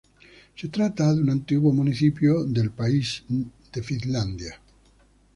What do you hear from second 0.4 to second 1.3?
Se trata de un